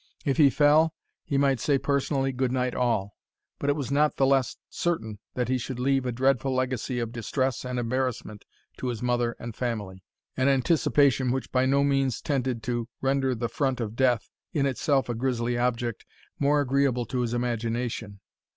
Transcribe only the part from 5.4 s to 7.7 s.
he should leave a dreadful legacy of distress